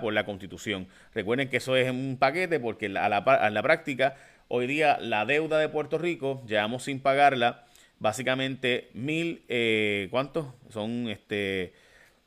por 0.00 0.12
la 0.12 0.24
Constitución. 0.24 0.86
Recuerden 1.14 1.48
que 1.48 1.56
eso 1.56 1.76
es 1.76 1.90
un 1.90 2.16
paquete 2.18 2.60
porque 2.60 2.86
a 2.86 3.08
la, 3.08 3.50
la 3.50 3.62
práctica 3.62 4.16
Hoy 4.50 4.66
día 4.66 4.96
la 4.98 5.26
deuda 5.26 5.58
de 5.58 5.68
Puerto 5.68 5.98
Rico, 5.98 6.42
llevamos 6.46 6.84
sin 6.84 7.00
pagarla 7.00 7.66
básicamente 7.98 8.88
mil, 8.94 9.42
eh, 9.48 10.08
¿cuántos? 10.10 10.46
Son, 10.70 11.06
este, 11.08 11.74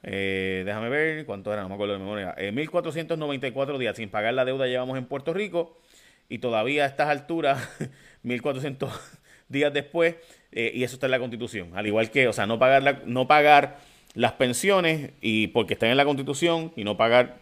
eh, 0.04 0.62
déjame 0.64 0.90
ver, 0.90 1.26
¿cuántos 1.26 1.52
eran? 1.52 1.64
No 1.64 1.70
me 1.70 1.74
acuerdo 1.74 1.94
de 1.94 2.00
memoria. 2.00 2.36
Eh, 2.38 2.52
1494 2.52 3.80
días 3.80 3.98
sin 3.98 4.10
pagar 4.10 4.36
la 4.36 4.46
deuda 4.46 4.68
llevamos 4.68 5.00
en 5.00 5.06
Puerto 5.06 5.34
Rico 5.34 5.82
y 6.30 6.38
todavía 6.38 6.84
a 6.84 6.88
estas 6.88 7.10
alturas, 7.10 7.58
1400 8.24 8.92
días 9.50 9.74
después, 9.74 10.16
eh, 10.52 10.72
y 10.74 10.84
eso 10.84 10.96
está 10.96 11.08
en 11.08 11.12
la 11.12 11.20
Constitución. 11.20 11.72
Al 11.76 11.88
igual 11.88 12.12
que, 12.12 12.28
o 12.28 12.34
sea, 12.34 12.46
no 12.46 12.60
pagar, 12.60 13.04
no 13.06 13.28
pagar 13.28 13.80
las 14.14 14.34
pensiones 14.34 15.12
y 15.22 15.48
porque 15.48 15.74
están 15.74 15.90
en 15.90 15.98
la 15.98 16.06
Constitución 16.06 16.72
y 16.76 16.84
no 16.84 16.98
pagar 16.98 17.40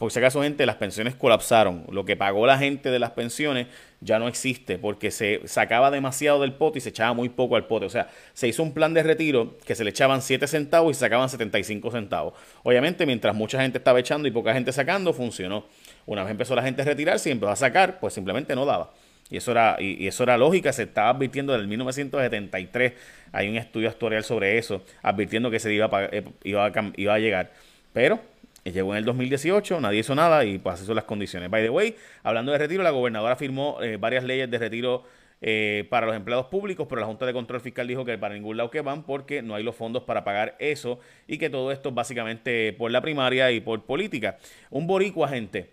por 0.00 0.10
si 0.10 0.18
acaso, 0.18 0.40
gente, 0.40 0.64
las 0.64 0.76
pensiones 0.76 1.14
colapsaron. 1.14 1.84
Lo 1.90 2.06
que 2.06 2.16
pagó 2.16 2.46
la 2.46 2.56
gente 2.56 2.90
de 2.90 2.98
las 2.98 3.10
pensiones 3.10 3.66
ya 4.00 4.18
no 4.18 4.28
existe 4.28 4.78
porque 4.78 5.10
se 5.10 5.42
sacaba 5.44 5.90
demasiado 5.90 6.40
del 6.40 6.54
pote 6.54 6.78
y 6.78 6.80
se 6.80 6.88
echaba 6.88 7.12
muy 7.12 7.28
poco 7.28 7.54
al 7.54 7.66
pote. 7.66 7.84
O 7.84 7.90
sea, 7.90 8.08
se 8.32 8.48
hizo 8.48 8.62
un 8.62 8.72
plan 8.72 8.94
de 8.94 9.02
retiro 9.02 9.58
que 9.66 9.74
se 9.74 9.84
le 9.84 9.90
echaban 9.90 10.22
7 10.22 10.46
centavos 10.46 10.92
y 10.92 10.94
se 10.94 11.00
sacaban 11.00 11.28
75 11.28 11.90
centavos. 11.90 12.32
Obviamente, 12.62 13.04
mientras 13.04 13.34
mucha 13.34 13.60
gente 13.60 13.76
estaba 13.76 14.00
echando 14.00 14.26
y 14.26 14.30
poca 14.30 14.54
gente 14.54 14.72
sacando, 14.72 15.12
funcionó. 15.12 15.66
Una 16.06 16.22
vez 16.22 16.30
empezó 16.30 16.54
la 16.54 16.62
gente 16.62 16.80
a 16.80 16.86
retirarse 16.86 17.28
y 17.28 17.32
empezó 17.32 17.52
a 17.52 17.56
sacar, 17.56 18.00
pues 18.00 18.14
simplemente 18.14 18.54
no 18.54 18.64
daba. 18.64 18.94
Y 19.30 19.36
eso 19.36 19.52
era, 19.52 19.76
y, 19.78 20.06
eso 20.06 20.22
era 20.22 20.36
lógica, 20.36 20.72
se 20.72 20.84
estaba 20.84 21.10
advirtiendo 21.10 21.52
desde 21.52 21.62
el 21.62 21.68
1973. 21.68 22.92
Hay 23.32 23.48
un 23.48 23.56
estudio 23.56 23.88
actuarial 23.88 24.24
sobre 24.24 24.58
eso, 24.58 24.82
advirtiendo 25.02 25.50
que 25.50 25.60
se 25.60 25.72
iba 25.72 25.88
eh, 26.10 26.24
iba 26.44 26.66
a, 26.66 26.92
iba 26.96 27.14
a 27.14 27.18
llegar. 27.18 27.52
Pero 27.92 28.20
Llegó 28.64 28.92
en 28.92 28.98
el 28.98 29.04
2018, 29.06 29.80
nadie 29.80 30.00
hizo 30.00 30.14
nada 30.14 30.44
y 30.44 30.58
pues 30.58 30.80
son 30.80 30.94
las 30.94 31.04
condiciones. 31.04 31.48
By 31.48 31.62
the 31.62 31.70
way, 31.70 31.96
hablando 32.22 32.52
de 32.52 32.58
retiro, 32.58 32.82
la 32.82 32.90
gobernadora 32.90 33.36
firmó 33.36 33.78
eh, 33.82 33.96
varias 33.96 34.22
leyes 34.22 34.50
de 34.50 34.58
retiro 34.58 35.04
eh, 35.40 35.86
para 35.88 36.06
los 36.06 36.14
empleados 36.14 36.46
públicos, 36.46 36.86
pero 36.86 37.00
la 37.00 37.06
Junta 37.06 37.24
de 37.24 37.32
Control 37.32 37.62
Fiscal 37.62 37.88
dijo 37.88 38.04
que 38.04 38.18
para 38.18 38.34
ningún 38.34 38.58
lado 38.58 38.70
que 38.70 38.82
van 38.82 39.04
porque 39.04 39.40
no 39.40 39.54
hay 39.54 39.62
los 39.62 39.74
fondos 39.74 40.02
para 40.02 40.24
pagar 40.24 40.56
eso 40.58 41.00
y 41.26 41.38
que 41.38 41.48
todo 41.48 41.72
esto 41.72 41.88
es 41.88 41.94
básicamente 41.94 42.74
por 42.74 42.90
la 42.90 43.00
primaria 43.00 43.50
y 43.50 43.60
por 43.60 43.82
política. 43.84 44.36
Un 44.68 44.86
boricua, 44.86 45.28
gente, 45.28 45.70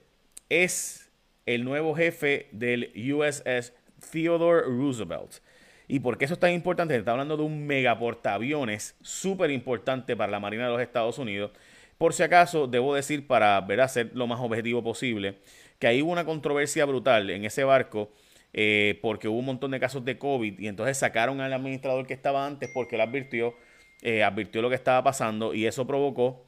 es 0.47 1.06
el 1.47 1.63
nuevo 1.63 1.95
jefe 1.95 2.47
del 2.51 2.91
USS 3.11 3.73
Theodore 4.11 4.61
Roosevelt. 4.61 5.39
¿Y 5.87 6.01
por 6.01 6.17
qué 6.17 6.25
eso 6.25 6.35
es 6.35 6.39
tan 6.39 6.51
importante? 6.51 6.93
Se 6.93 6.99
está 6.99 7.11
hablando 7.11 7.37
de 7.37 7.43
un 7.43 7.65
megaportaaviones 7.65 8.95
súper 9.01 9.49
importante 9.49 10.15
para 10.15 10.31
la 10.31 10.39
Marina 10.39 10.65
de 10.65 10.71
los 10.71 10.81
Estados 10.81 11.17
Unidos 11.17 11.51
por 11.97 12.13
si 12.13 12.23
acaso, 12.23 12.67
debo 12.67 12.93
decir, 12.93 13.25
para 13.25 13.59
ver, 13.61 13.87
ser 13.89 14.11
lo 14.13 14.27
más 14.27 14.39
objetivo 14.39 14.83
posible, 14.83 15.39
que 15.79 15.87
ahí 15.87 16.01
hubo 16.01 16.11
una 16.11 16.25
controversia 16.25 16.85
brutal 16.85 17.29
en 17.29 17.45
ese 17.45 17.63
barco 17.63 18.11
eh, 18.53 18.99
porque 19.01 19.27
hubo 19.27 19.39
un 19.39 19.45
montón 19.45 19.71
de 19.71 19.79
casos 19.79 20.05
de 20.05 20.17
COVID 20.17 20.59
y 20.59 20.67
entonces 20.67 20.97
sacaron 20.97 21.41
al 21.41 21.53
administrador 21.53 22.05
que 22.05 22.13
estaba 22.13 22.45
antes 22.45 22.69
porque 22.73 22.95
él 22.95 23.01
advirtió, 23.01 23.55
eh, 24.01 24.23
advirtió 24.23 24.61
lo 24.61 24.69
que 24.69 24.75
estaba 24.75 25.03
pasando 25.03 25.53
y 25.53 25.65
eso 25.65 25.85
provocó 25.87 26.45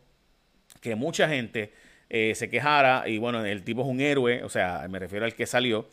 que 0.82 0.96
mucha 0.96 1.28
gente 1.28 1.74
eh, 2.10 2.34
se 2.36 2.50
quejara 2.50 3.04
y 3.08 3.18
bueno, 3.18 3.46
el 3.46 3.64
tipo 3.64 3.82
es 3.82 3.88
un 3.88 4.02
héroe, 4.02 4.44
o 4.44 4.50
sea, 4.50 4.86
me 4.90 5.00
refiero 5.00 5.26
al 5.26 5.36
que 5.36 5.46
salió. 5.46 5.88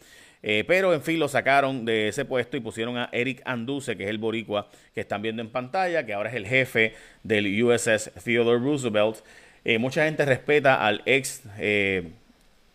pero 0.66 0.94
en 0.94 1.02
fin, 1.02 1.18
lo 1.18 1.28
sacaron 1.28 1.84
de 1.84 2.08
ese 2.08 2.24
puesto 2.24 2.56
y 2.56 2.60
pusieron 2.60 2.96
a 2.96 3.08
Eric 3.12 3.42
Anduce, 3.44 3.96
que 3.96 4.04
es 4.04 4.10
el 4.10 4.18
boricua 4.18 4.68
que 4.94 5.00
están 5.00 5.22
viendo 5.22 5.42
en 5.42 5.50
pantalla, 5.50 6.06
que 6.06 6.14
ahora 6.14 6.30
es 6.30 6.36
el 6.36 6.46
jefe 6.46 6.94
del 7.24 7.62
USS 7.62 8.12
Theodore 8.24 8.60
Roosevelt. 8.60 9.18
Eh, 9.68 9.78
mucha 9.78 10.04
gente 10.04 10.24
respeta 10.24 10.86
al 10.86 11.02
ex 11.06 11.42
eh, 11.58 12.04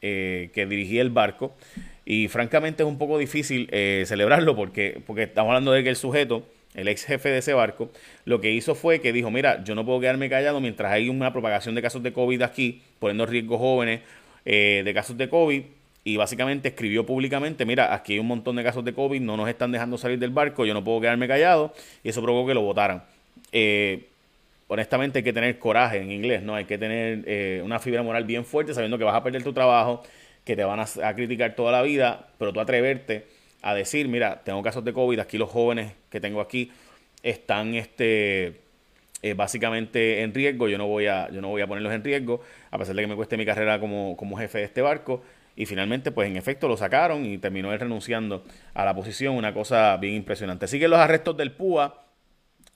eh, 0.01 0.49
que 0.53 0.65
dirigía 0.65 1.01
el 1.01 1.09
barco 1.09 1.55
y 2.03 2.27
francamente 2.27 2.83
es 2.83 2.89
un 2.89 2.97
poco 2.97 3.17
difícil 3.17 3.69
celebrarlo 4.05 4.57
porque, 4.57 4.99
porque 5.07 5.23
estamos 5.23 5.51
hablando 5.51 5.71
de 5.71 5.83
que 5.83 5.89
el 5.89 5.95
sujeto, 5.95 6.45
el 6.75 6.89
ex 6.89 7.05
jefe 7.05 7.29
de 7.29 7.37
ese 7.37 7.53
barco, 7.53 7.89
lo 8.25 8.41
que 8.41 8.51
hizo 8.51 8.75
fue 8.75 8.99
que 8.99 9.13
dijo, 9.13 9.31
mira, 9.31 9.63
yo 9.63 9.73
no 9.73 9.85
puedo 9.85 10.01
quedarme 10.01 10.29
callado 10.29 10.59
mientras 10.59 10.91
hay 10.91 11.07
una 11.07 11.31
propagación 11.31 11.75
de 11.75 11.81
casos 11.81 12.03
de 12.03 12.11
COVID 12.11 12.41
aquí, 12.41 12.81
poniendo 13.01 13.25
riesgo 13.25 13.57
jóvenes 13.57 13.99
de 14.45 14.91
casos 14.95 15.17
de 15.17 15.27
COVID 15.27 15.63
y 16.03 16.17
básicamente 16.17 16.69
escribió 16.69 17.05
públicamente, 17.05 17.65
mira, 17.65 17.93
aquí 17.93 18.13
hay 18.13 18.19
un 18.19 18.27
montón 18.27 18.55
de 18.55 18.63
casos 18.63 18.83
de 18.83 18.93
COVID, 18.93 19.21
no 19.21 19.37
nos 19.37 19.49
están 19.49 19.71
dejando 19.71 19.97
salir 19.97 20.17
del 20.17 20.31
barco, 20.31 20.65
yo 20.65 20.73
no 20.73 20.83
puedo 20.83 21.01
quedarme 21.01 21.27
callado, 21.27 21.73
y 22.03 22.09
eso 22.09 22.21
provocó 22.21 22.47
que 22.47 22.53
lo 22.53 22.61
votaran. 22.61 23.03
Eh, 23.51 24.07
honestamente 24.67 25.19
hay 25.19 25.23
que 25.23 25.33
tener 25.33 25.59
coraje 25.59 25.97
en 25.99 26.11
inglés, 26.11 26.41
¿no? 26.41 26.55
Hay 26.55 26.65
que 26.65 26.77
tener 26.77 27.23
eh, 27.27 27.61
una 27.63 27.79
fibra 27.79 28.01
moral 28.01 28.23
bien 28.23 28.45
fuerte 28.45 28.73
sabiendo 28.73 28.97
que 28.97 29.03
vas 29.03 29.15
a 29.15 29.23
perder 29.23 29.43
tu 29.43 29.53
trabajo, 29.53 30.01
que 30.43 30.55
te 30.55 30.63
van 30.63 30.79
a, 30.79 31.13
criticar 31.13 31.55
toda 31.55 31.71
la 31.71 31.83
vida, 31.83 32.29
pero 32.39 32.51
tú 32.51 32.59
atreverte 32.59 33.25
a 33.61 33.75
decir, 33.75 34.07
mira, 34.07 34.41
tengo 34.43 34.63
casos 34.63 34.83
de 34.83 34.91
COVID, 34.91 35.19
aquí 35.19 35.37
los 35.37 35.49
jóvenes 35.49 35.93
que 36.09 36.19
tengo 36.19 36.41
aquí 36.41 36.71
están 37.21 37.75
este 37.75 38.60
eh, 39.21 39.33
básicamente 39.33 40.21
en 40.21 40.33
riesgo, 40.33 40.67
yo 40.67 40.77
no 40.77 40.87
voy 40.87 41.07
a 41.07 41.29
yo 41.29 41.41
no 41.41 41.49
voy 41.49 41.61
a 41.61 41.67
ponerlos 41.67 41.93
en 41.93 42.03
riesgo, 42.03 42.41
a 42.69 42.77
pesar 42.77 42.95
de 42.95 43.01
que 43.01 43.07
me 43.07 43.15
cueste 43.15 43.37
mi 43.37 43.45
carrera 43.45 43.79
como, 43.79 44.15
como 44.17 44.37
jefe 44.37 44.59
de 44.59 44.63
este 44.65 44.81
barco 44.81 45.21
y 45.55 45.65
finalmente 45.65 46.11
pues 46.11 46.29
en 46.29 46.37
efecto 46.37 46.67
lo 46.67 46.77
sacaron 46.77 47.25
y 47.25 47.37
terminó 47.37 47.71
él 47.73 47.79
renunciando 47.79 48.43
a 48.73 48.85
la 48.85 48.95
posición, 48.95 49.35
una 49.35 49.53
cosa 49.53 49.97
bien 49.97 50.15
impresionante. 50.15 50.67
Siguen 50.67 50.89
los 50.89 50.99
arrestos 50.99 51.35
del 51.37 51.51
PUA 51.51 52.01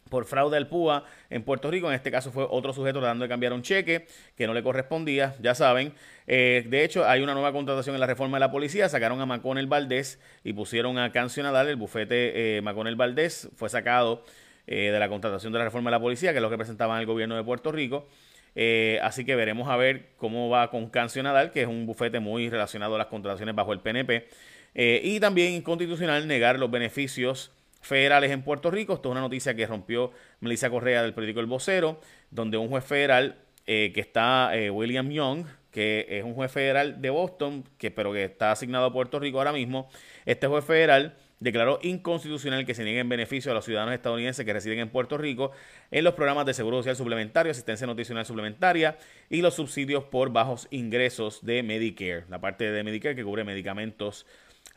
por 0.10 0.26
fraude 0.26 0.58
al 0.58 0.68
PUA 0.68 1.04
en 1.30 1.44
Puerto 1.44 1.72
Rico. 1.72 1.88
En 1.88 1.96
este 1.96 2.12
caso 2.12 2.32
fue 2.32 2.46
otro 2.50 2.74
sujeto 2.74 3.00
tratando 3.00 3.24
de 3.24 3.30
cambiar 3.30 3.54
un 3.54 3.62
cheque 3.62 4.08
que 4.36 4.46
no 4.46 4.54
le 4.54 4.62
correspondía, 4.62 5.36
ya 5.42 5.56
saben. 5.56 5.94
Eh, 6.28 6.66
de 6.68 6.84
hecho, 6.84 7.06
hay 7.06 7.22
una 7.22 7.34
nueva 7.34 7.52
contratación 7.52 7.96
en 7.96 8.02
la 8.02 8.08
reforma 8.08 8.38
de 8.38 8.42
la 8.42 8.52
policía. 8.52 8.88
Sacaron 8.88 9.20
a 9.22 9.26
Maconel 9.26 9.68
Valdés 9.68 10.20
y 10.44 10.54
pusieron 10.54 10.98
a 11.00 11.12
Cancionadal. 11.12 11.68
El 11.68 11.76
bufete 11.76 12.58
eh, 12.58 12.62
Maconel 12.62 12.96
Valdés 12.96 13.50
fue 13.56 13.70
sacado 13.70 14.24
eh, 14.68 14.92
de 14.92 15.00
la 15.00 15.10
contratación 15.10 15.54
de 15.54 15.60
la 15.60 15.66
reforma 15.66 15.90
de 15.90 15.98
la 15.98 16.02
policía, 16.02 16.32
que 16.32 16.38
es 16.38 16.42
lo 16.42 16.50
que 16.50 16.58
presentaban 16.58 17.00
el 17.00 17.06
gobierno 17.06 17.36
de 17.36 17.44
Puerto 17.44 17.72
Rico. 17.72 18.08
Eh, 18.56 19.00
así 19.04 19.26
que 19.26 19.36
veremos 19.36 19.68
a 19.70 19.76
ver 19.76 20.10
cómo 20.18 20.50
va 20.50 20.70
con 20.70 20.90
Cancionadal, 20.90 21.52
que 21.52 21.62
es 21.62 21.68
un 21.68 21.86
bufete 21.86 22.20
muy 22.20 22.50
relacionado 22.50 22.96
a 22.96 22.98
las 22.98 23.08
contrataciones 23.08 23.54
bajo 23.56 23.74
el 23.74 23.80
PNP. 23.80 24.28
y 24.74 25.20
también 25.20 25.54
inconstitucional 25.54 26.28
negar 26.28 26.60
los 26.60 26.70
beneficios 26.70 27.52
federales 27.86 28.32
en 28.32 28.42
Puerto 28.42 28.72
Rico. 28.72 28.94
Esto 28.94 29.10
es 29.10 29.12
una 29.12 29.22
noticia 29.22 29.56
que 29.56 29.66
rompió 29.68 30.12
Melissa 30.40 30.70
Correa 30.70 31.04
del 31.04 31.14
periódico 31.14 31.40
El 31.40 31.46
Vocero, 31.46 32.02
donde 32.32 32.58
un 32.58 32.68
juez 32.68 32.84
federal 32.84 33.38
eh, 33.68 33.92
que 33.94 34.02
está, 34.02 34.56
eh, 34.56 34.70
William 34.70 35.10
Young, 35.10 35.46
que 35.72 36.06
es 36.10 36.24
un 36.24 36.34
juez 36.34 36.52
federal 36.52 37.02
de 37.02 37.10
Boston, 37.10 37.64
que, 37.78 37.92
pero 37.92 38.12
que 38.12 38.26
está 38.26 38.52
asignado 38.52 38.86
a 38.86 38.94
Puerto 38.94 39.20
Rico 39.20 39.38
ahora 39.38 39.52
mismo, 39.52 39.90
este 40.26 40.48
juez 40.48 40.66
federal 40.66 41.16
declaró 41.40 41.80
inconstitucional 41.82 42.66
que 42.66 42.74
se 42.74 42.84
nieguen 42.84 43.10
beneficios 43.10 43.52
a 43.52 43.56
los 43.56 43.66
ciudadanos 43.66 43.94
estadounidenses 43.94 44.46
que 44.46 44.54
residen 44.54 44.80
en 44.80 44.90
Puerto 44.90 45.18
Rico 45.18 45.52
en 45.92 46.04
los 46.04 46.14
programas 46.14 46.46
de 46.46 46.54
seguro 46.54 46.78
social 46.78 46.96
suplementario, 46.96 47.52
asistencia 47.52 47.86
nutricional 47.88 48.26
suplementaria 48.26 48.98
y 49.30 49.42
los 49.42 49.56
subsidios 49.56 50.06
por 50.06 50.32
bajos 50.32 50.68
ingresos 50.72 51.46
de 51.46 51.64
Medicare, 51.64 52.26
la 52.30 52.40
parte 52.40 52.72
de 52.72 52.84
Medicare 52.84 53.16
que 53.16 53.24
cubre 53.24 53.44
medicamentos 53.44 54.26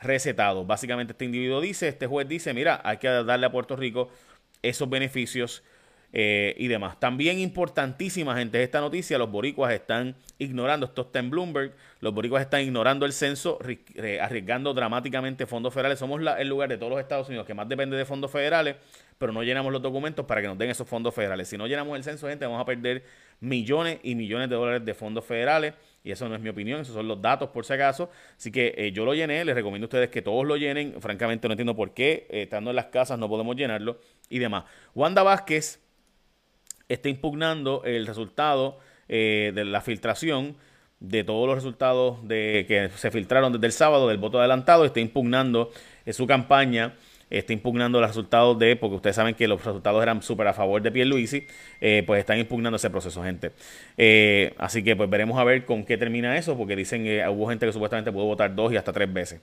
recetado. 0.00 0.64
Básicamente 0.64 1.12
este 1.12 1.24
individuo 1.24 1.60
dice, 1.60 1.88
este 1.88 2.06
juez 2.06 2.28
dice, 2.28 2.52
mira, 2.54 2.80
hay 2.84 2.98
que 2.98 3.08
darle 3.08 3.46
a 3.46 3.52
Puerto 3.52 3.76
Rico 3.76 4.10
esos 4.62 4.88
beneficios 4.88 5.62
eh, 6.12 6.54
y 6.56 6.68
demás. 6.68 6.98
También 6.98 7.38
importantísima, 7.38 8.36
gente, 8.36 8.62
esta 8.62 8.80
noticia, 8.80 9.18
los 9.18 9.30
boricuas 9.30 9.72
están 9.74 10.14
ignorando, 10.38 10.86
esto 10.86 11.02
está 11.02 11.18
en 11.18 11.28
Bloomberg, 11.28 11.74
los 12.00 12.14
boricuas 12.14 12.42
están 12.42 12.62
ignorando 12.62 13.04
el 13.04 13.12
censo, 13.12 13.58
eh, 13.66 14.18
arriesgando 14.20 14.72
dramáticamente 14.72 15.46
fondos 15.46 15.74
federales. 15.74 15.98
Somos 15.98 16.22
el 16.38 16.48
lugar 16.48 16.70
de 16.70 16.78
todos 16.78 16.90
los 16.90 17.00
Estados 17.00 17.28
Unidos 17.28 17.46
que 17.46 17.52
más 17.52 17.68
depende 17.68 17.96
de 17.96 18.06
fondos 18.06 18.30
federales, 18.30 18.76
pero 19.18 19.32
no 19.32 19.42
llenamos 19.42 19.70
los 19.70 19.82
documentos 19.82 20.24
para 20.24 20.40
que 20.40 20.46
nos 20.46 20.56
den 20.56 20.70
esos 20.70 20.88
fondos 20.88 21.14
federales. 21.14 21.48
Si 21.48 21.58
no 21.58 21.66
llenamos 21.66 21.96
el 21.96 22.04
censo, 22.04 22.26
gente, 22.26 22.46
vamos 22.46 22.62
a 22.62 22.64
perder 22.64 23.04
millones 23.40 23.98
y 24.02 24.14
millones 24.14 24.48
de 24.48 24.56
dólares 24.56 24.84
de 24.84 24.94
fondos 24.94 25.26
federales. 25.26 25.74
Y 26.04 26.12
eso 26.12 26.26
no 26.26 26.36
es 26.36 26.40
mi 26.40 26.48
opinión, 26.48 26.80
esos 26.80 26.94
son 26.94 27.06
los 27.06 27.20
datos 27.20 27.50
por 27.50 27.66
si 27.66 27.74
acaso. 27.74 28.10
Así 28.36 28.50
que 28.50 28.74
eh, 28.78 28.92
yo 28.92 29.04
lo 29.04 29.12
llené, 29.12 29.44
les 29.44 29.54
recomiendo 29.54 29.84
a 29.84 29.88
ustedes 29.88 30.08
que 30.08 30.22
todos 30.22 30.46
lo 30.46 30.56
llenen. 30.56 31.02
Francamente 31.02 31.48
no 31.48 31.52
entiendo 31.52 31.76
por 31.76 31.92
qué, 31.92 32.26
estando 32.30 32.70
en 32.70 32.76
las 32.76 32.86
casas, 32.86 33.18
no 33.18 33.28
podemos 33.28 33.56
llenarlo 33.56 34.00
y 34.30 34.38
demás. 34.38 34.64
Wanda 34.94 35.22
Vázquez 35.22 35.80
está 36.88 37.08
impugnando 37.08 37.82
el 37.84 38.06
resultado 38.06 38.78
eh, 39.08 39.52
de 39.54 39.64
la 39.64 39.80
filtración 39.80 40.56
de 41.00 41.24
todos 41.24 41.46
los 41.46 41.56
resultados 41.56 42.26
de 42.26 42.64
que 42.66 42.90
se 42.96 43.10
filtraron 43.10 43.52
desde 43.52 43.66
el 43.66 43.72
sábado 43.72 44.08
del 44.08 44.18
voto 44.18 44.38
adelantado, 44.38 44.84
está 44.84 45.00
impugnando 45.00 45.70
eh, 46.04 46.12
su 46.12 46.26
campaña, 46.26 46.94
está 47.30 47.52
impugnando 47.52 48.00
los 48.00 48.08
resultados 48.10 48.58
de, 48.58 48.74
porque 48.76 48.96
ustedes 48.96 49.16
saben 49.16 49.34
que 49.34 49.46
los 49.46 49.64
resultados 49.64 50.02
eran 50.02 50.22
súper 50.22 50.48
a 50.48 50.54
favor 50.54 50.82
de 50.82 50.90
Pierluisi, 50.90 51.46
eh, 51.80 52.02
pues 52.06 52.20
están 52.20 52.38
impugnando 52.38 52.76
ese 52.76 52.90
proceso, 52.90 53.22
gente. 53.22 53.52
Eh, 53.96 54.54
así 54.58 54.82
que 54.82 54.96
pues 54.96 55.08
veremos 55.08 55.38
a 55.38 55.44
ver 55.44 55.64
con 55.64 55.84
qué 55.84 55.96
termina 55.96 56.36
eso, 56.36 56.56
porque 56.56 56.74
dicen 56.74 57.04
que 57.04 57.26
hubo 57.28 57.48
gente 57.48 57.66
que 57.66 57.72
supuestamente 57.72 58.10
pudo 58.10 58.24
votar 58.24 58.54
dos 58.54 58.72
y 58.72 58.76
hasta 58.76 58.92
tres 58.92 59.12
veces. 59.12 59.40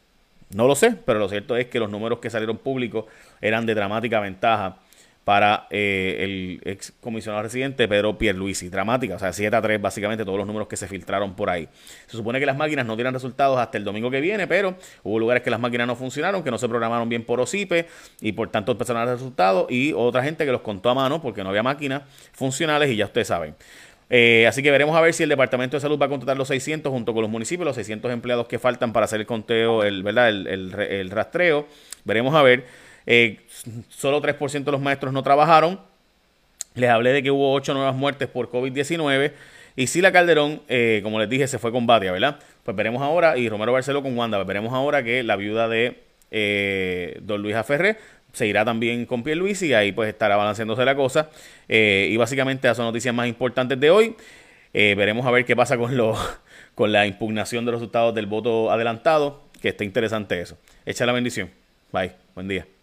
No 0.53 0.67
lo 0.67 0.75
sé, 0.75 0.95
pero 1.05 1.19
lo 1.19 1.27
cierto 1.27 1.57
es 1.57 1.67
que 1.67 1.79
los 1.79 1.89
números 1.89 2.19
que 2.19 2.29
salieron 2.29 2.57
públicos 2.57 3.05
eran 3.41 3.65
de 3.65 3.73
dramática 3.73 4.19
ventaja 4.19 4.77
para 5.25 5.65
eh, 5.71 6.17
el 6.19 6.61
ex 6.71 6.93
comisionado 7.01 7.41
residente 7.41 7.87
Pedro 7.87 8.17
Pierluisi. 8.17 8.69
Dramática, 8.69 9.15
o 9.15 9.19
sea, 9.19 9.33
7 9.33 9.55
a 9.55 9.61
3 9.61 9.81
básicamente 9.81 10.23
todos 10.23 10.37
los 10.37 10.45
números 10.45 10.67
que 10.67 10.77
se 10.77 10.87
filtraron 10.87 11.35
por 11.35 11.49
ahí. 11.49 11.67
Se 12.05 12.15
supone 12.15 12.39
que 12.39 12.45
las 12.45 12.55
máquinas 12.55 12.85
no 12.85 12.95
dieran 12.95 13.13
resultados 13.13 13.57
hasta 13.59 13.77
el 13.79 13.83
domingo 13.83 14.11
que 14.11 14.21
viene, 14.21 14.45
pero 14.45 14.77
hubo 15.03 15.19
lugares 15.19 15.41
que 15.41 15.49
las 15.49 15.59
máquinas 15.59 15.87
no 15.87 15.95
funcionaron, 15.95 16.43
que 16.43 16.51
no 16.51 16.59
se 16.59 16.69
programaron 16.69 17.09
bien 17.09 17.25
por 17.25 17.41
OSIPE 17.41 17.87
y 18.21 18.33
por 18.33 18.49
tanto 18.49 18.71
empezaron 18.71 19.01
a 19.01 19.05
dar 19.05 19.15
resultados 19.15 19.65
y 19.71 19.93
otra 19.93 20.23
gente 20.23 20.45
que 20.45 20.51
los 20.51 20.61
contó 20.61 20.91
a 20.91 20.93
mano 20.93 21.19
porque 21.19 21.43
no 21.43 21.49
había 21.49 21.63
máquinas 21.63 22.03
funcionales 22.31 22.91
y 22.91 22.95
ya 22.95 23.05
ustedes 23.05 23.27
saben. 23.27 23.55
Eh, 24.11 24.45
así 24.47 24.61
que 24.61 24.69
veremos 24.69 24.95
a 24.95 25.01
ver 25.01 25.15
si 25.15 25.23
el 25.23 25.29
Departamento 25.29 25.75
de 25.75 25.81
Salud 25.81 25.99
va 25.99 26.05
a 26.05 26.09
contratar 26.09 26.37
los 26.37 26.49
600 26.49 26.91
junto 26.91 27.15
con 27.15 27.23
los 27.23 27.31
municipios, 27.31 27.65
los 27.65 27.75
600 27.75 28.11
empleados 28.11 28.47
que 28.47 28.59
faltan 28.59 28.93
para 28.93 29.05
hacer 29.05 29.21
el 29.21 29.25
conteo, 29.25 29.83
el, 29.83 30.03
¿verdad? 30.03 30.29
el 30.29 31.09
rastreo. 31.09 31.65
Veremos 32.03 32.35
a 32.35 32.43
ver. 32.43 32.84
Eh, 33.07 33.39
solo 33.89 34.21
3% 34.21 34.63
de 34.63 34.71
los 34.71 34.81
maestros 34.81 35.13
no 35.13 35.23
trabajaron. 35.23 35.79
Les 36.73 36.89
hablé 36.89 37.13
de 37.13 37.23
que 37.23 37.31
hubo 37.31 37.53
8 37.53 37.73
nuevas 37.73 37.95
muertes 37.95 38.27
por 38.27 38.49
COVID-19. 38.51 39.31
Y 39.75 39.87
si 39.87 40.01
la 40.01 40.11
Calderón, 40.11 40.61
eh, 40.67 41.01
como 41.03 41.19
les 41.19 41.29
dije, 41.29 41.47
se 41.47 41.59
fue 41.59 41.71
con 41.71 41.85
Batia, 41.85 42.11
¿verdad? 42.11 42.39
Pues 42.63 42.75
veremos 42.75 43.01
ahora, 43.01 43.37
y 43.37 43.49
Romero 43.49 43.73
Barceló 43.73 44.01
con 44.01 44.17
Wanda, 44.17 44.37
pues 44.37 44.47
veremos 44.47 44.73
ahora 44.73 45.03
que 45.03 45.21
la 45.23 45.35
viuda 45.35 45.67
de 45.67 46.01
eh, 46.31 47.19
don 47.21 47.41
Luis 47.41 47.55
Aferré 47.55 47.97
se 48.31 48.47
irá 48.47 48.65
también 48.65 49.05
con 49.05 49.23
Luis 49.23 49.61
y 49.61 49.73
ahí 49.73 49.91
pues 49.91 50.09
estará 50.09 50.35
balanceándose 50.35 50.83
la 50.83 50.95
cosa. 50.95 51.29
y 51.69 52.15
básicamente 52.17 52.67
esas 52.67 52.77
son 52.77 52.85
noticias 52.85 53.13
más 53.13 53.27
importantes 53.27 53.79
de 53.79 53.89
hoy. 53.89 54.15
veremos 54.73 55.25
a 55.25 55.31
ver 55.31 55.45
qué 55.45 55.55
pasa 55.55 55.77
con, 55.77 55.95
lo, 55.95 56.17
con 56.75 56.91
la 56.91 57.05
impugnación 57.05 57.65
de 57.65 57.71
los 57.71 57.79
resultados 57.79 58.13
del 58.13 58.25
voto 58.25 58.71
adelantado, 58.71 59.43
que 59.61 59.69
está 59.69 59.85
interesante 59.85 60.41
eso. 60.41 60.57
Echa 60.85 61.05
la 61.05 61.13
bendición. 61.13 61.49
Bye. 61.91 62.11
Buen 62.33 62.49
día. 62.49 62.74